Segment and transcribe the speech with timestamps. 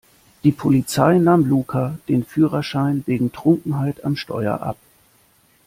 [0.43, 4.77] Die Polizei nahm Luca den Führerschein wegen Trunkenheit am Steuer ab.